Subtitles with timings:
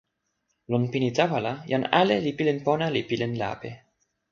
[0.71, 3.69] lon pini tawa la, jan ale li pilin pona, li pilin lape.